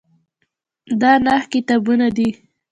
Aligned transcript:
دا 1.01 1.11
نهه 1.25 1.43
کتابونه 1.53 2.07
دي. 2.17 2.29